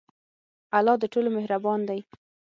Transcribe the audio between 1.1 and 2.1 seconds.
ټولو مهربان دی.